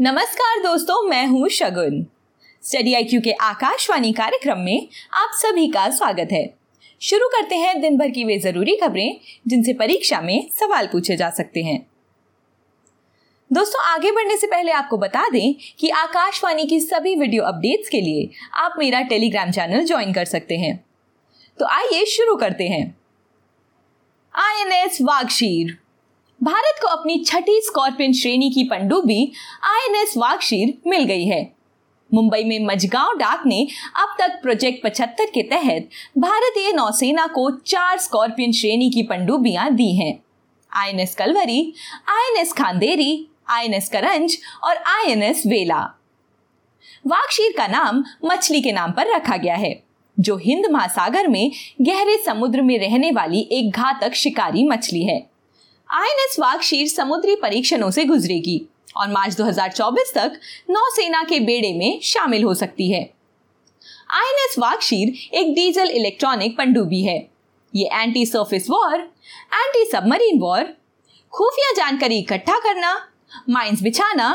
[0.00, 2.06] नमस्कार दोस्तों, मैं हूँ शगुन।
[2.62, 6.54] स्टडी आईक्यू के आकाशवाणी कार्यक्रम में आप सभी का स्वागत है।
[7.00, 11.30] शुरू करते हैं दिन भर की वे ज़रूरी खबरें, जिनसे परीक्षा में सवाल पूछे जा
[11.30, 11.86] सकते हैं।
[13.52, 18.00] दोस्तों, आगे बढ़ने से पहले आपको बता दें कि आकाशवाणी की सभी वीडियो अपडेट्स के
[18.00, 20.84] लिए आप मेरा टेलीग्राम चैनल ज्वाइन कर सकते हैं।
[21.58, 22.98] तो आइए शुरू करते हैं।
[24.34, 25.83] आईएनएस वागशीर।
[26.44, 29.32] भारत को अपनी छठी स्कॉर्पियन श्रेणी की पनडुब्बी
[29.64, 31.40] आईएनएस वागशीर मिल गई है।
[32.14, 33.66] मुंबई में मजगांव डाक ने
[33.96, 35.88] अब तक प्रोजेक्ट 75 के तहत
[36.18, 40.12] भारतीय नौसेना को चार स्कॉर्पियन श्रेणी की पनडुब्बियाँ दी हैं।
[40.72, 41.60] INS Kalvari
[42.08, 45.82] INS Khanderi INS Karanj और आईएनएस वेला।
[47.06, 49.82] वागशीर का नाम मछली के नाम पर रखा गया है,
[50.20, 55.33] जो हिंद महासागर में गहरे समुद्र में रहने वाली एक घातक शिकारी मछली है।
[55.90, 58.60] आईएनएस वागशीर समुद्री परीक्षणों से गुजरेगी
[58.96, 60.38] और मार्च 2024 तक
[60.70, 63.00] नौसेना के बेड़े में शामिल हो सकती है।
[64.10, 67.16] आईएनएस वागशीर एक डीजल इलेक्ट्रॉनिक पनडुब्बी है।
[67.74, 70.64] ये anti surface war anti submarine war
[71.32, 72.94] खुफिया जानकारी इकट्ठा करना
[73.50, 74.30] माइंस बिछाना,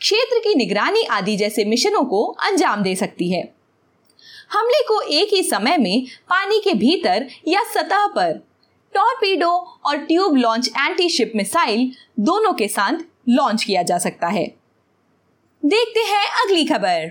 [0.00, 3.42] क्षेत्र की निगरानी आदि जैसे मिशनों को अंजाम दे सकती है।
[4.52, 8.40] हमले को एक ही समय में पानी के भीतर या सतह पर
[8.94, 9.50] टॉर्पीडो
[9.86, 14.46] और tube launch anti ship missile दोनों के साथ लॉन्च किया जा सकता है।
[15.62, 17.10] देखते हैं अगली खबर।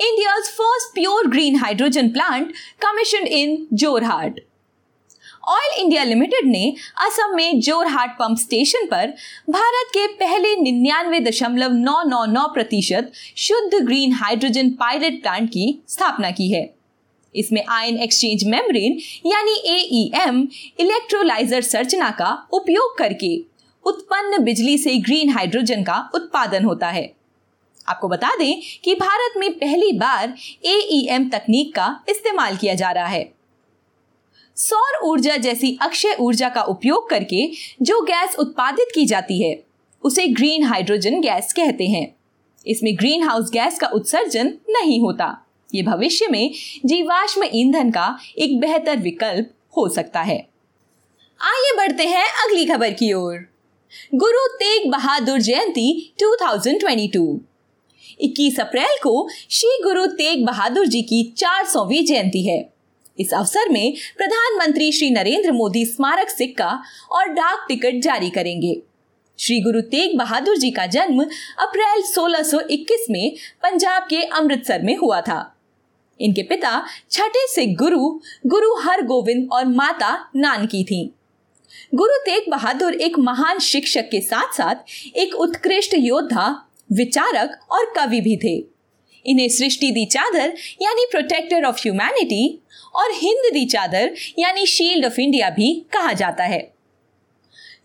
[0.00, 4.40] India first pure green hydrogen plant commission in Jorhat.
[5.48, 9.12] Oil India limited ने असम में जोरहाट पंप स्टेशन पर
[9.50, 15.82] भारत के पहले निन्यानवे दशमलव नौ नौ नौ प्रतिशत शुद्ध ग्रीन हाइड्रोजन पायलट प्लांट की
[15.88, 16.77] स्थापना की है।
[17.34, 20.40] इसमें आयन एक्सचेंज मेम्ब्रेन यानी एईएम
[20.80, 23.36] इलेक्ट्रोलाइजर संरचना का उपयोग करके
[23.84, 27.12] उत्पन्न बिजली से ग्रीन हाइड्रोजन का उत्पादन होता है।
[27.88, 30.34] आपको बता दें कि भारत में पहली बार
[30.64, 33.32] एईएम तकनीक का इस्तेमाल किया जा रहा है।
[34.56, 37.46] सौर ऊर्जा जैसी अक्षय ऊर्जा का उपयोग करके
[37.82, 39.62] जो गैस उत्पादित की जाती है,
[40.04, 42.06] उसे ग्रीन हाइड्रोजन गैस कहते हैं।
[42.66, 46.54] इसमें ग्रीन हाउस गैस का उत्सर्जन नहीं होता। ये भविष्य में
[46.86, 50.48] जीवाश्म ईंधन का एक बेहतर विकल्प हो सकता है।
[51.40, 53.34] आइए बढ़ते हैं अगली खबर की ओर।
[54.14, 57.40] गुरु तेग बहादुर जयंती 2022
[58.20, 62.72] 21 अप्रैल को श्री गुरु तेग बहादुर जी की चार सौवीं जयंती है।
[63.18, 68.82] इस अवसर में प्रधानमंत्री श्री नरेंद्र मोदी स्मारक सिक्का और डाक टिकट जारी करेंगे।
[69.38, 71.22] श्री गुरु तेग बहादुर जी का जन्म
[71.58, 75.54] अप्रैल 1621 में पंजाब के अमृतसर में हुआ था।
[76.20, 78.08] इनके पिता छठे सिख गुरु
[78.46, 81.08] गुरु हर गोविंद और माता नानकी थीं।
[81.94, 86.48] गुरु तेग बहादुर एक महान शिक्षक के साथ साथ एक उत्कृष्ट योद्धा,
[86.92, 88.56] विचारक और कवि भी थे
[89.26, 92.58] इन्हें सृष्टि दी चादर यानी प्रोटेक्टर ऑफ़ ह्यूमैनिटी
[92.94, 96.60] और हिंद दी चादर यानी शील्ड ऑफ़ इंडिया भी कहा जाता है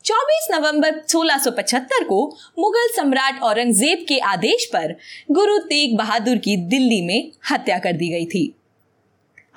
[0.06, 4.96] 24 नवंबर 1675 को मुगल सम्राट औरंगज़ेब के आदेश पर
[5.32, 8.44] गुरु तेग बहादुर की दिल्ली में हत्या कर दी गई थी।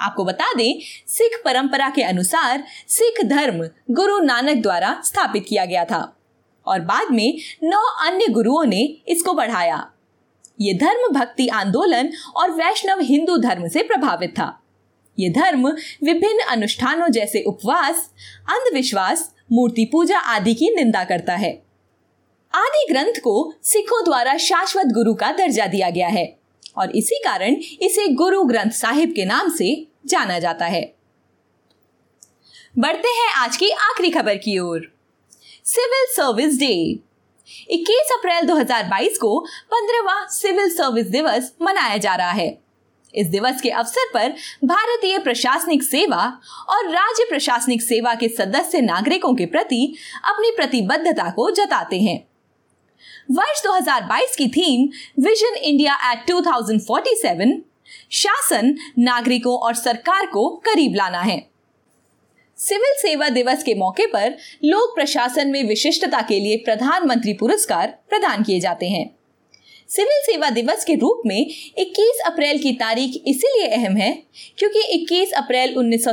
[0.00, 5.84] आपको बता दें, सिख परंपरा के अनुसार सिख धर्म गुरु नानक द्वारा स्थापित किया गया
[5.84, 6.16] था
[6.66, 9.90] और बाद में नौ अन्य गुरुओं ने इसको बढ़ाया।
[10.60, 14.62] ये धर्म भक्ति आंदोलन और वैष्णव हिंदू धर्म से प्रभावित था।
[15.18, 15.68] ये धर्म
[16.04, 18.10] विभिन्न अनुष्ठानों जैसे उपवास,
[18.48, 21.62] अंधविश्वास मूर्ति पूजा आदि की निंदा करता है।
[22.54, 26.38] आदि ग्रंथ को सिखों द्वारा शाश्वत गुरु का दर्जा दिया गया है
[26.76, 30.94] और इसी कारण इसे गुरु ग्रंथ साहिब के नाम से जाना जाता है।
[32.78, 34.94] बढ़ते हैं आज की आखिरी खबर की ओर।
[35.64, 36.98] Civil service day.
[37.70, 39.40] 21 अप्रैल 2022 को
[39.74, 42.65] पंद्रहवा सिविल सर्विस दिवस मनाया जा रहा है।
[43.16, 44.28] इस दिवस के अवसर पर
[44.64, 51.50] भारतीय प्रशासनिक सेवा और राज्य प्रशासनिक सेवा के सदस्य नागरिकों के प्रति अपनी प्रतिबद्धता को
[51.50, 52.28] जताते हैं।
[53.30, 54.88] वर्ष 2022 की थीम
[55.22, 57.62] विजन इंडिया एट 2047
[58.10, 61.50] शासन नागरिकों और सरकार को करीब लाना है।
[62.58, 68.42] सिविल सेवा दिवस के मौके पर लोक प्रशासन में विशिष्टता के लिए प्रधानमंत्री पुरस्कार प्रदान
[68.42, 69.15] किए जाते हैं।
[69.88, 71.46] सिविल सेवा दिवस के रूप में
[71.78, 74.22] 21 अप्रैल की तारीख इसीलिए अहम है
[74.58, 76.04] क्योंकि 21 अप्रैल उन्नीस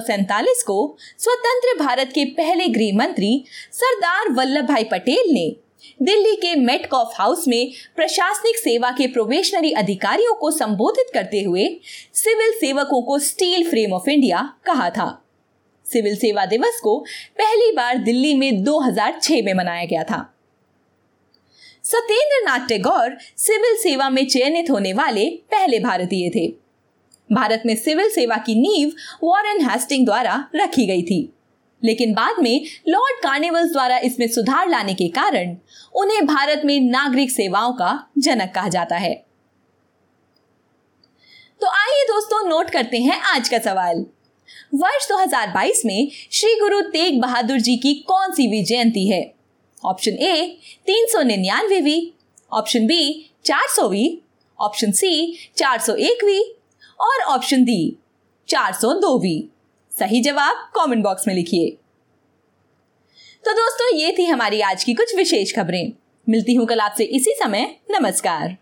[0.67, 5.55] को स्वतंत्र भारत के पहले गृह मंत्री सरदार वल्लभ भाई पटेल ने
[6.01, 11.79] दिल्ली के मेटकॉफ हाउस में प्रशासनिक सेवा के प्रोबेशनरी अधिकारियों को संबोधित करते हुए
[12.13, 15.25] सिविल सेवकों को स्टील फ्रेम ऑफ़ इंडिया कहा था।
[15.91, 16.99] सिविल सेवा दिवस को
[17.37, 20.32] पहली बार दिल्ली में 2006 में मनाया गया था।
[21.83, 26.47] सत्येंद्र नाथ टैगोर सिविल सेवा में चयनित होने वाले पहले भारतीय थे।
[27.31, 28.91] भारत में सिविल सेवा की नींव
[29.23, 31.33] वॉरेन हेस्टिंग द्वारा रखी गई थी।
[31.83, 35.57] लेकिन बाद में लॉर्ड कार्निवल्स द्वारा इसमें सुधार लाने के कारण
[35.95, 39.25] उन्हें भारत में नागरिक सेवाओं का जनक कहा जाता है।
[41.61, 44.05] तो आइए दोस्तों नोट करते हैं आज का सवाल।
[44.75, 49.42] वर्ष 2022 में श्री गुरु तेग बहादुर जी की कौन सी भी जयंती है?
[49.85, 52.13] ऑप्शन ए, तीन सौ निन्यानवेवी
[52.53, 54.21] ऑप्शन बी, चार सौ सौवी
[54.59, 56.41] ऑप्शन सी, चार सौ एक एकवी
[56.99, 57.97] और ऑप्शन डी,
[58.47, 59.49] चार सौ दो दोवी
[59.99, 61.77] सही जवाब कमेंट बॉक्स में लिखिए।
[63.45, 65.93] तो दोस्तों, ये थी हमारी आज की कुछ विशेष खबरें।
[66.29, 68.57] मिलती हूँ कल आपसे इसी समय। नमस्कार।